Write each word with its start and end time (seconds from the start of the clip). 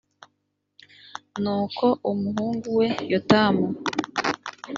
nuko 1.41 1.85
umuhungu 2.11 2.67
we 2.79 2.87
yotamu 3.11 3.65